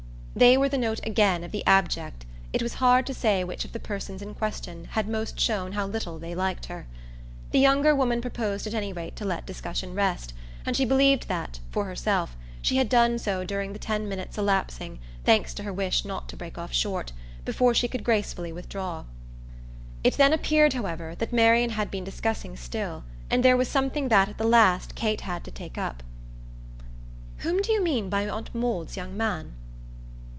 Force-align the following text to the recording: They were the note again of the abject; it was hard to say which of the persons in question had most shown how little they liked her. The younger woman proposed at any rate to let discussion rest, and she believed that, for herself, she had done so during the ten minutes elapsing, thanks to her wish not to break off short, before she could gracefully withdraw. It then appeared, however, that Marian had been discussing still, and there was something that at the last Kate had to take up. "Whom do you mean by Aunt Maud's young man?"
They 0.33 0.57
were 0.57 0.69
the 0.69 0.77
note 0.77 1.01
again 1.05 1.43
of 1.43 1.51
the 1.51 1.63
abject; 1.67 2.25
it 2.53 2.63
was 2.63 2.75
hard 2.75 3.05
to 3.07 3.13
say 3.13 3.43
which 3.43 3.65
of 3.65 3.73
the 3.73 3.81
persons 3.81 4.21
in 4.21 4.33
question 4.33 4.85
had 4.91 5.05
most 5.09 5.37
shown 5.37 5.73
how 5.73 5.85
little 5.87 6.19
they 6.19 6.33
liked 6.33 6.67
her. 6.67 6.87
The 7.51 7.59
younger 7.59 7.93
woman 7.93 8.21
proposed 8.21 8.65
at 8.65 8.73
any 8.73 8.93
rate 8.93 9.17
to 9.17 9.25
let 9.25 9.45
discussion 9.45 9.93
rest, 9.93 10.33
and 10.65 10.73
she 10.77 10.85
believed 10.85 11.27
that, 11.27 11.59
for 11.69 11.83
herself, 11.83 12.37
she 12.61 12.77
had 12.77 12.87
done 12.87 13.19
so 13.19 13.43
during 13.43 13.73
the 13.73 13.77
ten 13.77 14.07
minutes 14.07 14.37
elapsing, 14.37 14.99
thanks 15.25 15.53
to 15.55 15.63
her 15.63 15.73
wish 15.73 16.05
not 16.05 16.29
to 16.29 16.37
break 16.37 16.57
off 16.57 16.71
short, 16.71 17.11
before 17.43 17.73
she 17.73 17.89
could 17.89 18.05
gracefully 18.05 18.53
withdraw. 18.53 19.03
It 20.01 20.13
then 20.15 20.31
appeared, 20.31 20.71
however, 20.71 21.13
that 21.19 21.33
Marian 21.33 21.71
had 21.71 21.91
been 21.91 22.05
discussing 22.05 22.55
still, 22.55 23.03
and 23.29 23.43
there 23.43 23.57
was 23.57 23.67
something 23.67 24.07
that 24.07 24.29
at 24.29 24.37
the 24.37 24.45
last 24.47 24.95
Kate 24.95 25.21
had 25.21 25.43
to 25.43 25.51
take 25.51 25.77
up. 25.77 26.01
"Whom 27.39 27.61
do 27.61 27.73
you 27.73 27.83
mean 27.83 28.07
by 28.09 28.29
Aunt 28.29 28.55
Maud's 28.55 28.95
young 28.95 29.17
man?" 29.17 29.55